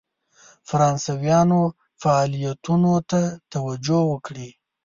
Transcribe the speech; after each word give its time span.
فرانسویانو 0.69 1.61
فعالیتونو 2.01 2.93
ته 3.09 3.21
توجه 3.53 3.99
وکړي. 4.11 4.49